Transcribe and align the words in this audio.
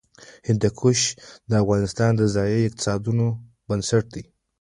هندوکش 0.47 0.99
د 1.49 1.51
افغانستان 1.63 2.11
د 2.17 2.21
ځایي 2.35 2.59
اقتصادونو 2.67 3.25
بنسټ 3.67 4.05
دی. 4.15 4.23